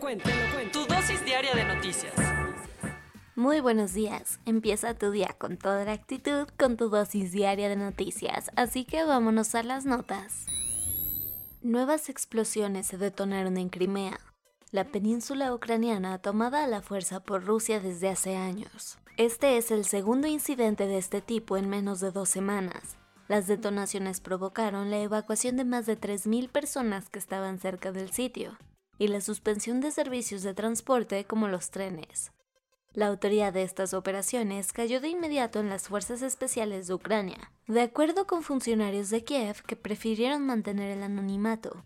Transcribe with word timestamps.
Te 0.00 0.06
lo 0.06 0.12
cuento, 0.12 0.30
te 0.30 0.34
lo 0.34 0.54
cuento. 0.54 0.80
Tu 0.80 0.94
dosis 0.94 1.24
diaria 1.26 1.54
de 1.54 1.64
noticias. 1.64 2.14
Muy 3.36 3.60
buenos 3.60 3.92
días. 3.92 4.40
Empieza 4.46 4.94
tu 4.94 5.10
día 5.10 5.36
con 5.36 5.58
toda 5.58 5.84
la 5.84 5.92
actitud, 5.92 6.48
con 6.58 6.78
tu 6.78 6.88
dosis 6.88 7.32
diaria 7.32 7.68
de 7.68 7.76
noticias. 7.76 8.50
Así 8.56 8.86
que 8.86 9.04
vámonos 9.04 9.54
a 9.54 9.62
las 9.62 9.84
notas. 9.84 10.46
Nuevas 11.60 12.08
explosiones 12.08 12.86
se 12.86 12.96
detonaron 12.96 13.58
en 13.58 13.68
Crimea, 13.68 14.18
la 14.70 14.84
península 14.84 15.52
ucraniana 15.52 16.16
tomada 16.16 16.64
a 16.64 16.66
la 16.66 16.80
fuerza 16.80 17.20
por 17.20 17.44
Rusia 17.44 17.78
desde 17.78 18.08
hace 18.08 18.36
años. 18.36 18.96
Este 19.18 19.58
es 19.58 19.70
el 19.70 19.84
segundo 19.84 20.28
incidente 20.28 20.86
de 20.86 20.96
este 20.96 21.20
tipo 21.20 21.58
en 21.58 21.68
menos 21.68 22.00
de 22.00 22.10
dos 22.10 22.30
semanas. 22.30 22.96
Las 23.28 23.46
detonaciones 23.46 24.20
provocaron 24.20 24.90
la 24.90 25.00
evacuación 25.00 25.58
de 25.58 25.64
más 25.66 25.84
de 25.84 26.00
3.000 26.00 26.48
personas 26.48 27.10
que 27.10 27.18
estaban 27.18 27.58
cerca 27.58 27.92
del 27.92 28.10
sitio 28.12 28.56
y 29.00 29.08
la 29.08 29.22
suspensión 29.22 29.80
de 29.80 29.90
servicios 29.90 30.42
de 30.42 30.52
transporte 30.52 31.24
como 31.24 31.48
los 31.48 31.70
trenes. 31.70 32.32
La 32.92 33.06
autoridad 33.06 33.50
de 33.50 33.62
estas 33.62 33.94
operaciones 33.94 34.74
cayó 34.74 35.00
de 35.00 35.08
inmediato 35.08 35.58
en 35.58 35.70
las 35.70 35.88
fuerzas 35.88 36.20
especiales 36.20 36.86
de 36.86 36.92
Ucrania, 36.92 37.50
de 37.66 37.80
acuerdo 37.80 38.26
con 38.26 38.42
funcionarios 38.42 39.08
de 39.08 39.24
Kiev 39.24 39.62
que 39.62 39.74
prefirieron 39.74 40.44
mantener 40.44 40.90
el 40.90 41.02
anonimato. 41.02 41.82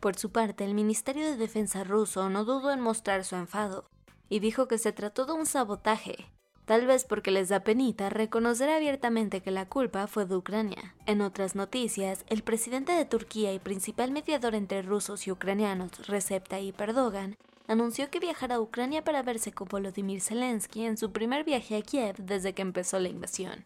Por 0.00 0.16
su 0.16 0.32
parte, 0.32 0.64
el 0.64 0.74
Ministerio 0.74 1.24
de 1.24 1.36
Defensa 1.36 1.84
ruso 1.84 2.28
no 2.30 2.44
dudó 2.44 2.72
en 2.72 2.80
mostrar 2.80 3.24
su 3.24 3.36
enfado 3.36 3.88
y 4.28 4.40
dijo 4.40 4.66
que 4.66 4.78
se 4.78 4.90
trató 4.90 5.24
de 5.24 5.34
un 5.34 5.46
sabotaje 5.46 6.26
tal 6.66 6.86
vez 6.86 7.04
porque 7.04 7.30
les 7.30 7.48
da 7.48 7.60
penita 7.60 8.10
reconocer 8.10 8.68
abiertamente 8.68 9.40
que 9.40 9.50
la 9.50 9.66
culpa 9.66 10.06
fue 10.06 10.26
de 10.26 10.36
Ucrania. 10.36 10.94
En 11.06 11.22
otras 11.22 11.54
noticias, 11.54 12.24
el 12.28 12.42
presidente 12.42 12.92
de 12.92 13.06
Turquía 13.06 13.54
y 13.54 13.58
principal 13.58 14.10
mediador 14.10 14.54
entre 14.54 14.82
rusos 14.82 15.26
y 15.26 15.32
ucranianos, 15.32 16.06
Recep 16.06 16.46
Tayyip 16.46 16.78
Erdogan, 16.80 17.36
anunció 17.68 18.10
que 18.10 18.20
viajará 18.20 18.56
a 18.56 18.60
Ucrania 18.60 19.02
para 19.02 19.22
verse 19.22 19.52
con 19.52 19.68
Volodymyr 19.68 20.20
Zelensky 20.20 20.84
en 20.84 20.96
su 20.96 21.12
primer 21.12 21.44
viaje 21.44 21.76
a 21.76 21.82
Kiev 21.82 22.16
desde 22.18 22.52
que 22.52 22.62
empezó 22.62 22.98
la 22.98 23.08
invasión. 23.08 23.64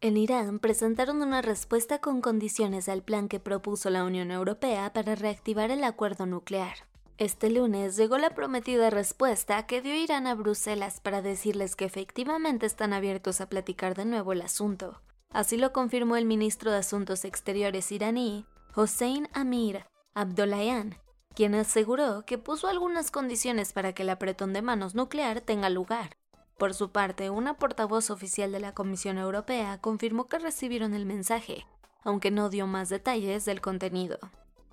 En 0.00 0.16
Irán 0.16 0.58
presentaron 0.58 1.22
una 1.22 1.42
respuesta 1.42 2.00
con 2.00 2.20
condiciones 2.20 2.88
al 2.88 3.02
plan 3.02 3.28
que 3.28 3.38
propuso 3.38 3.88
la 3.88 4.04
Unión 4.04 4.32
Europea 4.32 4.92
para 4.92 5.14
reactivar 5.14 5.70
el 5.70 5.84
acuerdo 5.84 6.26
nuclear. 6.26 6.91
Este 7.22 7.50
lunes 7.50 7.96
llegó 7.96 8.18
la 8.18 8.30
prometida 8.30 8.90
respuesta 8.90 9.64
que 9.64 9.80
dio 9.80 9.94
Irán 9.94 10.26
a 10.26 10.34
Bruselas 10.34 10.98
para 10.98 11.22
decirles 11.22 11.76
que 11.76 11.84
efectivamente 11.84 12.66
están 12.66 12.92
abiertos 12.92 13.40
a 13.40 13.48
platicar 13.48 13.94
de 13.94 14.04
nuevo 14.04 14.32
el 14.32 14.42
asunto. 14.42 15.00
Así 15.30 15.56
lo 15.56 15.72
confirmó 15.72 16.16
el 16.16 16.24
ministro 16.24 16.72
de 16.72 16.78
Asuntos 16.78 17.24
Exteriores 17.24 17.92
iraní, 17.92 18.44
Hossein 18.74 19.28
Amir 19.34 19.86
Abdollahian, 20.14 20.96
quien 21.32 21.54
aseguró 21.54 22.26
que 22.26 22.38
puso 22.38 22.66
algunas 22.66 23.12
condiciones 23.12 23.72
para 23.72 23.92
que 23.92 24.02
el 24.02 24.10
apretón 24.10 24.52
de 24.52 24.62
manos 24.62 24.96
nuclear 24.96 25.42
tenga 25.42 25.70
lugar. 25.70 26.16
Por 26.58 26.74
su 26.74 26.90
parte, 26.90 27.30
una 27.30 27.54
portavoz 27.54 28.10
oficial 28.10 28.50
de 28.50 28.58
la 28.58 28.74
Comisión 28.74 29.16
Europea 29.16 29.78
confirmó 29.80 30.26
que 30.26 30.40
recibieron 30.40 30.92
el 30.92 31.06
mensaje, 31.06 31.68
aunque 32.02 32.32
no 32.32 32.50
dio 32.50 32.66
más 32.66 32.88
detalles 32.88 33.44
del 33.44 33.60
contenido. 33.60 34.18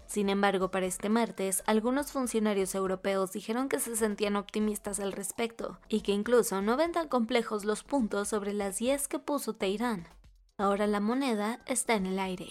Sin 0.09 0.29
embargo, 0.29 0.71
para 0.71 0.87
este 0.87 1.07
martes, 1.07 1.61
algunos 1.67 2.11
funcionarios 2.11 2.73
europeos 2.73 3.31
dijeron 3.31 3.69
que 3.69 3.79
se 3.79 3.95
sentían 3.95 4.37
optimistas 4.37 4.99
al 4.99 5.11
respecto 5.11 5.77
y 5.87 6.01
que 6.01 6.13
incluso 6.13 6.63
no 6.63 6.77
ven 6.77 6.93
tan 6.93 7.07
complejos 7.07 7.63
los 7.63 7.83
puntos 7.83 8.27
sobre 8.27 8.53
las 8.53 8.79
10 8.79 9.07
que 9.07 9.19
puso 9.19 9.53
Teherán. 9.53 10.07
Ahora 10.57 10.87
la 10.87 10.99
moneda 10.99 11.61
está 11.67 11.93
en 11.93 12.07
el 12.07 12.17
aire. 12.17 12.47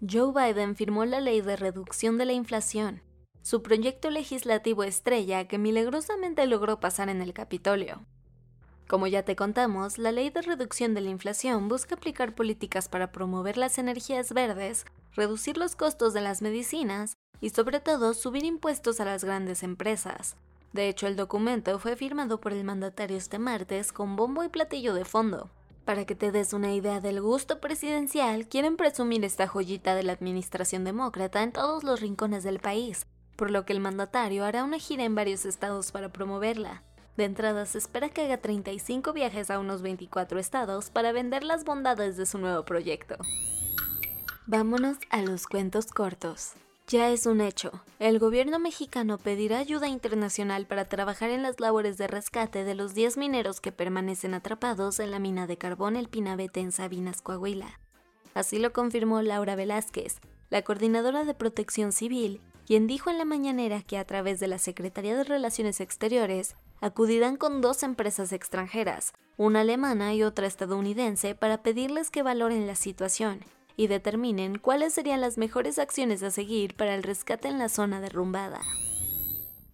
Joe 0.00 0.32
Biden 0.32 0.74
firmó 0.74 1.04
la 1.04 1.20
ley 1.20 1.42
de 1.42 1.54
reducción 1.54 2.18
de 2.18 2.24
la 2.24 2.32
inflación, 2.32 3.02
su 3.42 3.62
proyecto 3.62 4.10
legislativo 4.10 4.82
estrella 4.82 5.46
que 5.46 5.58
milagrosamente 5.58 6.44
logró 6.48 6.80
pasar 6.80 7.08
en 7.08 7.22
el 7.22 7.34
Capitolio. 7.34 8.04
Como 8.88 9.06
ya 9.06 9.22
te 9.22 9.36
contamos, 9.36 9.96
la 9.96 10.10
ley 10.10 10.30
de 10.30 10.42
reducción 10.42 10.92
de 10.92 11.02
la 11.02 11.10
inflación 11.10 11.68
busca 11.68 11.94
aplicar 11.94 12.34
políticas 12.34 12.88
para 12.88 13.12
promover 13.12 13.58
las 13.58 13.78
energías 13.78 14.32
verdes 14.32 14.86
reducir 15.14 15.56
los 15.56 15.76
costos 15.76 16.14
de 16.14 16.20
las 16.20 16.42
medicinas 16.42 17.16
y 17.40 17.50
sobre 17.50 17.80
todo 17.80 18.14
subir 18.14 18.44
impuestos 18.44 19.00
a 19.00 19.04
las 19.04 19.24
grandes 19.24 19.62
empresas. 19.62 20.36
De 20.72 20.88
hecho, 20.88 21.06
el 21.06 21.16
documento 21.16 21.78
fue 21.78 21.96
firmado 21.96 22.40
por 22.40 22.52
el 22.52 22.64
mandatario 22.64 23.16
este 23.16 23.38
martes 23.38 23.92
con 23.92 24.16
bombo 24.16 24.42
y 24.42 24.48
platillo 24.48 24.94
de 24.94 25.04
fondo. 25.04 25.50
Para 25.84 26.04
que 26.06 26.14
te 26.14 26.30
des 26.30 26.52
una 26.52 26.72
idea 26.72 27.00
del 27.00 27.20
gusto 27.20 27.60
presidencial, 27.60 28.48
quieren 28.48 28.76
presumir 28.76 29.24
esta 29.24 29.48
joyita 29.48 29.94
de 29.94 30.04
la 30.04 30.12
administración 30.12 30.84
demócrata 30.84 31.42
en 31.42 31.52
todos 31.52 31.82
los 31.82 32.00
rincones 32.00 32.44
del 32.44 32.60
país, 32.60 33.06
por 33.36 33.50
lo 33.50 33.64
que 33.64 33.72
el 33.72 33.80
mandatario 33.80 34.44
hará 34.44 34.62
una 34.62 34.78
gira 34.78 35.04
en 35.04 35.16
varios 35.16 35.44
estados 35.44 35.90
para 35.90 36.12
promoverla. 36.12 36.84
De 37.16 37.24
entrada 37.24 37.66
se 37.66 37.78
espera 37.78 38.08
que 38.08 38.22
haga 38.22 38.38
35 38.38 39.12
viajes 39.12 39.50
a 39.50 39.58
unos 39.58 39.82
24 39.82 40.38
estados 40.38 40.88
para 40.88 41.12
vender 41.12 41.42
las 41.42 41.64
bondades 41.64 42.16
de 42.16 42.24
su 42.24 42.38
nuevo 42.38 42.64
proyecto. 42.64 43.16
Vámonos 44.48 44.96
a 45.10 45.22
los 45.22 45.46
cuentos 45.46 45.86
cortos. 45.86 46.54
Ya 46.88 47.10
es 47.10 47.26
un 47.26 47.40
hecho. 47.40 47.70
El 48.00 48.18
gobierno 48.18 48.58
mexicano 48.58 49.16
pedirá 49.16 49.58
ayuda 49.58 49.86
internacional 49.86 50.66
para 50.66 50.88
trabajar 50.88 51.30
en 51.30 51.44
las 51.44 51.60
labores 51.60 51.96
de 51.96 52.08
rescate 52.08 52.64
de 52.64 52.74
los 52.74 52.92
10 52.92 53.18
mineros 53.18 53.60
que 53.60 53.70
permanecen 53.70 54.34
atrapados 54.34 54.98
en 54.98 55.12
la 55.12 55.20
mina 55.20 55.46
de 55.46 55.58
carbón 55.58 55.94
El 55.94 56.08
Pinabete 56.08 56.58
en 56.58 56.72
Sabinas, 56.72 57.22
Coahuila. 57.22 57.78
Así 58.34 58.58
lo 58.58 58.72
confirmó 58.72 59.22
Laura 59.22 59.54
Velázquez, 59.54 60.18
la 60.50 60.62
coordinadora 60.62 61.22
de 61.24 61.34
protección 61.34 61.92
civil, 61.92 62.40
quien 62.66 62.88
dijo 62.88 63.10
en 63.10 63.18
la 63.18 63.24
mañanera 63.24 63.80
que 63.82 63.96
a 63.96 64.06
través 64.06 64.40
de 64.40 64.48
la 64.48 64.58
Secretaría 64.58 65.16
de 65.16 65.22
Relaciones 65.22 65.80
Exteriores 65.80 66.56
acudirán 66.80 67.36
con 67.36 67.60
dos 67.60 67.84
empresas 67.84 68.32
extranjeras, 68.32 69.12
una 69.36 69.60
alemana 69.60 70.14
y 70.14 70.24
otra 70.24 70.48
estadounidense, 70.48 71.36
para 71.36 71.62
pedirles 71.62 72.10
que 72.10 72.24
valoren 72.24 72.66
la 72.66 72.74
situación 72.74 73.44
y 73.76 73.86
determinen 73.86 74.58
cuáles 74.58 74.94
serían 74.94 75.20
las 75.20 75.38
mejores 75.38 75.78
acciones 75.78 76.22
a 76.22 76.30
seguir 76.30 76.74
para 76.76 76.94
el 76.94 77.02
rescate 77.02 77.48
en 77.48 77.58
la 77.58 77.68
zona 77.68 78.00
derrumbada. 78.00 78.60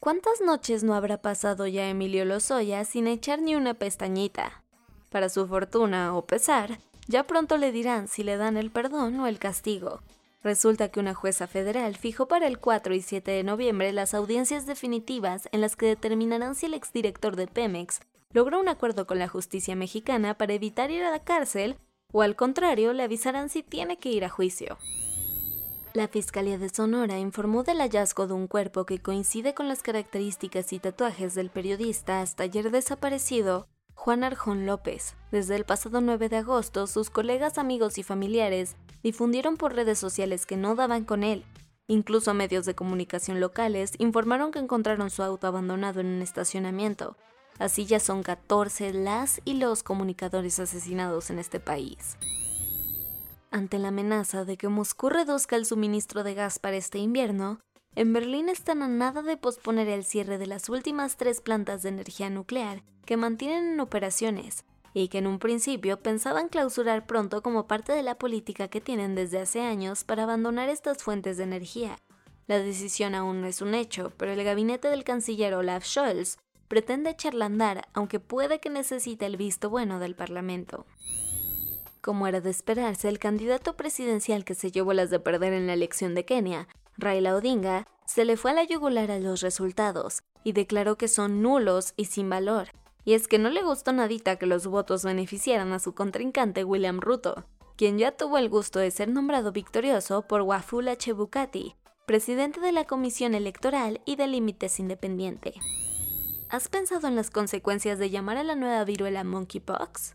¿Cuántas 0.00 0.40
noches 0.40 0.84
no 0.84 0.94
habrá 0.94 1.20
pasado 1.20 1.66
ya 1.66 1.88
Emilio 1.88 2.24
Lozoya 2.24 2.84
sin 2.84 3.06
echar 3.06 3.42
ni 3.42 3.56
una 3.56 3.74
pestañita? 3.74 4.62
Para 5.10 5.28
su 5.28 5.46
fortuna 5.46 6.16
o 6.16 6.24
pesar, 6.26 6.78
ya 7.08 7.24
pronto 7.24 7.56
le 7.56 7.72
dirán 7.72 8.08
si 8.08 8.22
le 8.22 8.36
dan 8.36 8.56
el 8.56 8.70
perdón 8.70 9.18
o 9.20 9.26
el 9.26 9.38
castigo. 9.38 10.00
Resulta 10.42 10.88
que 10.88 11.00
una 11.00 11.14
jueza 11.14 11.46
federal 11.46 11.96
fijó 11.96 12.28
para 12.28 12.46
el 12.46 12.58
4 12.58 12.94
y 12.94 13.02
7 13.02 13.30
de 13.30 13.42
noviembre 13.42 13.92
las 13.92 14.14
audiencias 14.14 14.66
definitivas 14.66 15.48
en 15.50 15.60
las 15.60 15.74
que 15.74 15.86
determinarán 15.86 16.54
si 16.54 16.66
el 16.66 16.74
exdirector 16.74 17.34
de 17.34 17.48
Pemex 17.48 18.00
logró 18.32 18.60
un 18.60 18.68
acuerdo 18.68 19.06
con 19.06 19.18
la 19.18 19.28
justicia 19.28 19.74
mexicana 19.74 20.38
para 20.38 20.52
evitar 20.52 20.90
ir 20.90 21.02
a 21.02 21.10
la 21.10 21.24
cárcel 21.24 21.76
o 22.12 22.22
al 22.22 22.36
contrario 22.36 22.92
le 22.92 23.02
avisarán 23.02 23.50
si 23.50 23.62
tiene 23.62 23.98
que 23.98 24.10
ir 24.10 24.24
a 24.24 24.30
juicio. 24.30 24.78
La 25.92 26.08
Fiscalía 26.08 26.58
de 26.58 26.68
Sonora 26.68 27.18
informó 27.18 27.64
del 27.64 27.78
hallazgo 27.78 28.26
de 28.26 28.34
un 28.34 28.46
cuerpo 28.46 28.86
que 28.86 28.98
coincide 28.98 29.54
con 29.54 29.68
las 29.68 29.82
características 29.82 30.72
y 30.72 30.78
tatuajes 30.78 31.34
del 31.34 31.50
periodista 31.50 32.20
hasta 32.20 32.44
ayer 32.44 32.70
desaparecido 32.70 33.66
Juan 33.94 34.22
Arjón 34.22 34.64
López. 34.64 35.16
Desde 35.32 35.56
el 35.56 35.64
pasado 35.64 36.00
9 36.00 36.28
de 36.28 36.36
agosto, 36.36 36.86
sus 36.86 37.10
colegas, 37.10 37.58
amigos 37.58 37.98
y 37.98 38.02
familiares 38.02 38.76
difundieron 39.02 39.56
por 39.56 39.74
redes 39.74 39.98
sociales 39.98 40.46
que 40.46 40.56
no 40.56 40.74
daban 40.76 41.04
con 41.04 41.24
él. 41.24 41.44
Incluso 41.88 42.32
medios 42.32 42.64
de 42.64 42.74
comunicación 42.74 43.40
locales 43.40 43.92
informaron 43.98 44.50
que 44.50 44.58
encontraron 44.60 45.10
su 45.10 45.22
auto 45.22 45.46
abandonado 45.46 46.00
en 46.00 46.06
un 46.06 46.22
estacionamiento. 46.22 47.16
Así 47.58 47.86
ya 47.86 48.00
son 48.00 48.22
14 48.22 48.92
las 48.92 49.40
y 49.44 49.54
los 49.54 49.82
comunicadores 49.82 50.58
asesinados 50.60 51.30
en 51.30 51.38
este 51.38 51.60
país. 51.60 52.16
Ante 53.50 53.78
la 53.78 53.88
amenaza 53.88 54.44
de 54.44 54.56
que 54.56 54.68
Moscú 54.68 55.08
reduzca 55.08 55.56
el 55.56 55.64
suministro 55.64 56.22
de 56.22 56.34
gas 56.34 56.58
para 56.58 56.76
este 56.76 56.98
invierno, 56.98 57.60
en 57.94 58.12
Berlín 58.12 58.48
están 58.48 58.82
a 58.82 58.88
nada 58.88 59.22
de 59.22 59.36
posponer 59.36 59.88
el 59.88 60.04
cierre 60.04 60.38
de 60.38 60.46
las 60.46 60.68
últimas 60.68 61.16
tres 61.16 61.40
plantas 61.40 61.82
de 61.82 61.88
energía 61.88 62.30
nuclear 62.30 62.82
que 63.04 63.16
mantienen 63.16 63.72
en 63.72 63.80
operaciones 63.80 64.64
y 64.94 65.08
que 65.08 65.18
en 65.18 65.26
un 65.26 65.38
principio 65.38 66.00
pensaban 66.00 66.48
clausurar 66.48 67.06
pronto 67.06 67.42
como 67.42 67.66
parte 67.66 67.92
de 67.92 68.02
la 68.02 68.16
política 68.16 68.68
que 68.68 68.80
tienen 68.80 69.14
desde 69.14 69.40
hace 69.40 69.62
años 69.62 70.04
para 70.04 70.24
abandonar 70.24 70.68
estas 70.68 71.02
fuentes 71.02 71.38
de 71.38 71.44
energía. 71.44 71.96
La 72.46 72.58
decisión 72.58 73.14
aún 73.14 73.40
no 73.40 73.46
es 73.46 73.62
un 73.62 73.74
hecho, 73.74 74.12
pero 74.16 74.32
el 74.32 74.44
gabinete 74.44 74.88
del 74.88 75.04
canciller 75.04 75.54
Olaf 75.54 75.84
Scholz 75.84 76.38
pretende 76.68 77.10
echarla 77.10 77.46
a 77.46 77.46
andar, 77.46 77.88
aunque 77.94 78.20
puede 78.20 78.60
que 78.60 78.70
necesite 78.70 79.26
el 79.26 79.36
visto 79.36 79.70
bueno 79.70 79.98
del 79.98 80.14
Parlamento. 80.14 80.86
Como 82.00 82.26
era 82.26 82.40
de 82.40 82.50
esperarse, 82.50 83.08
el 83.08 83.18
candidato 83.18 83.76
presidencial 83.76 84.44
que 84.44 84.54
se 84.54 84.70
llevó 84.70 84.92
las 84.92 85.10
de 85.10 85.18
perder 85.18 85.52
en 85.52 85.66
la 85.66 85.72
elección 85.72 86.14
de 86.14 86.24
Kenia 86.24 86.68
Raila 86.96 87.36
Odinga 87.36 87.86
se 88.06 88.24
le 88.24 88.36
fue 88.36 88.50
a 88.50 88.54
la 88.54 88.64
yugular 88.64 89.10
a 89.10 89.18
los 89.18 89.40
resultados 89.40 90.22
y 90.42 90.52
declaró 90.52 90.96
que 90.96 91.08
son 91.08 91.42
nulos 91.42 91.94
y 91.96 92.06
sin 92.06 92.28
valor. 92.28 92.68
Y 93.04 93.14
es 93.14 93.28
que 93.28 93.38
no 93.38 93.50
le 93.50 93.62
gustó 93.62 93.92
nadita 93.92 94.36
que 94.36 94.46
los 94.46 94.66
votos 94.66 95.04
beneficiaran 95.04 95.72
a 95.72 95.78
su 95.78 95.94
contrincante 95.94 96.64
William 96.64 97.00
Ruto, 97.00 97.44
quien 97.76 97.98
ya 97.98 98.12
tuvo 98.12 98.38
el 98.38 98.48
gusto 98.48 98.80
de 98.80 98.90
ser 98.90 99.08
nombrado 99.08 99.52
victorioso 99.52 100.22
por 100.22 100.42
Wafula 100.42 100.96
Chebukati, 100.96 101.76
presidente 102.06 102.60
de 102.60 102.72
la 102.72 102.84
Comisión 102.84 103.34
Electoral 103.34 104.00
y 104.04 104.16
de 104.16 104.26
Límites 104.26 104.80
Independiente. 104.80 105.54
¿Has 106.50 106.68
pensado 106.68 107.06
en 107.08 107.14
las 107.14 107.30
consecuencias 107.30 107.98
de 107.98 108.08
llamar 108.08 108.38
a 108.38 108.42
la 108.42 108.54
nueva 108.54 108.82
viruela 108.84 109.22
monkeypox? 109.22 110.14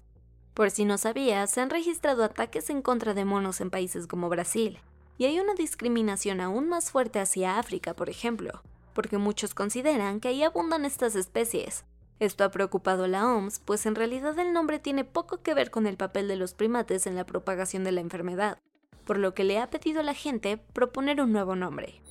Por 0.56 0.72
si 0.72 0.84
no 0.84 0.98
sabías, 0.98 1.52
se 1.52 1.62
han 1.62 1.70
registrado 1.70 2.24
ataques 2.24 2.72
en 2.72 2.82
contra 2.82 3.14
de 3.14 3.24
monos 3.24 3.62
en 3.62 3.70
países 3.70 4.08
como 4.08 4.30
Brasil, 4.30 4.80
y 5.20 5.26
hay 5.26 5.40
una 5.40 5.54
discriminación 5.54 6.42
aún 6.42 6.68
más 6.68 6.90
fuerte 6.90 7.20
hacia 7.20 7.60
África, 7.60 7.94
por 7.94 8.10
ejemplo, 8.10 8.64
porque 8.96 9.20
muchos 9.20 9.54
consideran 9.54 10.20
que 10.20 10.30
ahí 10.30 10.42
abundan 10.42 10.86
estas 10.86 11.16
especies. 11.16 11.86
Esto 12.20 12.44
ha 12.44 12.50
preocupado 12.50 13.04
a 13.04 13.08
la 13.08 13.32
OMS, 13.32 13.60
pues 13.60 13.86
en 13.86 13.94
realidad 13.94 14.38
el 14.40 14.54
nombre 14.54 14.80
tiene 14.80 15.04
poco 15.04 15.44
que 15.44 15.54
ver 15.54 15.70
con 15.70 15.86
el 15.86 15.98
papel 15.98 16.28
de 16.28 16.36
los 16.36 16.56
primates 16.56 17.06
en 17.06 17.16
la 17.16 17.28
propagación 17.28 17.84
de 17.84 17.92
la 17.92 18.02
enfermedad, 18.02 18.58
por 19.06 19.20
lo 19.20 19.36
que 19.36 19.44
le 19.44 19.60
ha 19.60 19.70
pedido 19.70 20.00
a 20.00 20.04
la 20.04 20.16
gente 20.16 20.58
proponer 20.58 21.22
un 21.22 21.32
nuevo 21.32 21.56
nombre. 21.56 22.02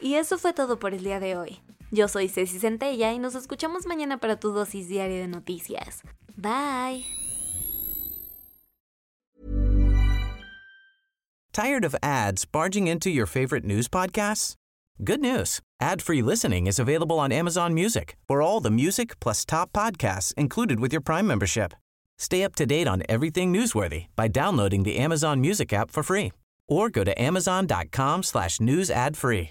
Y 0.00 0.14
eso 0.14 0.38
fue 0.38 0.52
todo 0.52 0.78
por 0.78 0.94
el 0.94 1.02
día 1.02 1.18
de 1.18 1.36
hoy. 1.36 1.60
Yo 1.92 2.06
soy 2.06 2.28
Ceci 2.28 2.58
Centella 2.58 3.12
y 3.12 3.18
nos 3.18 3.34
escuchamos 3.34 3.86
mañana 3.86 4.18
para 4.18 4.36
tu 4.36 4.52
dosis 4.52 4.88
diaria 4.88 5.20
de 5.20 5.28
noticias. 5.28 6.02
Bye. 6.36 7.04
Tired 11.52 11.84
of 11.84 11.96
ads 12.00 12.44
barging 12.44 12.86
into 12.86 13.10
your 13.10 13.26
favorite 13.26 13.64
news 13.64 13.88
podcasts? 13.88 14.54
Good 15.02 15.20
news. 15.20 15.60
Ad-free 15.80 16.22
listening 16.22 16.66
is 16.66 16.78
available 16.78 17.18
on 17.18 17.32
Amazon 17.32 17.74
Music. 17.74 18.16
For 18.28 18.40
all 18.40 18.60
the 18.60 18.70
music 18.70 19.18
plus 19.18 19.44
top 19.44 19.72
podcasts 19.72 20.32
included 20.34 20.78
with 20.78 20.92
your 20.92 21.00
Prime 21.00 21.26
membership. 21.26 21.72
Stay 22.18 22.44
up 22.44 22.54
to 22.56 22.66
date 22.66 22.86
on 22.86 23.02
everything 23.08 23.52
newsworthy 23.52 24.06
by 24.14 24.28
downloading 24.28 24.84
the 24.84 24.98
Amazon 24.98 25.40
Music 25.40 25.72
app 25.72 25.90
for 25.90 26.02
free 26.02 26.32
or 26.68 26.88
go 26.88 27.02
to 27.02 27.20
amazon.com 27.20 28.22
slash 28.22 28.60
news 28.60 28.90
ad 28.90 29.16
free. 29.16 29.50